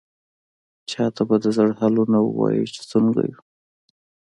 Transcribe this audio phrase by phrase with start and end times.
[0.89, 3.39] چا ته به د زړه حالونه ووايو، چې څنګه يو؟!